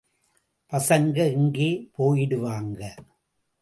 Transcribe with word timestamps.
பசங்க 0.71 1.17
எங்கே 1.31 1.69
போயிடுவாங்க. 1.95 2.81